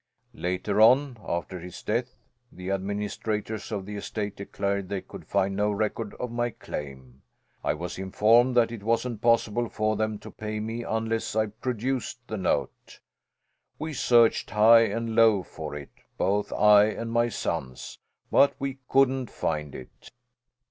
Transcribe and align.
Later 0.33 0.81
on, 0.81 1.19
after 1.23 1.59
his 1.59 1.83
death, 1.83 2.15
the 2.51 2.71
administrators 2.71 3.71
of 3.71 3.85
the 3.85 3.97
estate 3.97 4.35
declared 4.35 4.89
they 4.89 5.01
could 5.01 5.27
find 5.27 5.55
no 5.55 5.69
record 5.69 6.15
of 6.15 6.31
my 6.31 6.49
claim. 6.49 7.21
I 7.63 7.75
was 7.75 7.99
informed 7.99 8.57
that 8.57 8.71
it 8.71 8.81
wasn't 8.81 9.21
possible 9.21 9.69
for 9.69 9.95
them 9.95 10.17
to 10.17 10.31
pay 10.31 10.59
me 10.59 10.81
unless 10.83 11.35
I 11.35 11.45
produced 11.45 12.19
the 12.27 12.37
note. 12.37 12.99
We 13.77 13.93
searched 13.93 14.49
high 14.49 14.85
and 14.85 15.13
low 15.13 15.43
for 15.43 15.75
it, 15.75 15.91
both 16.17 16.51
I 16.51 16.85
and 16.85 17.11
my 17.11 17.29
sons, 17.29 17.99
but 18.31 18.55
we 18.57 18.79
couldn't 18.89 19.29
find 19.29 19.75
it." 19.75 20.09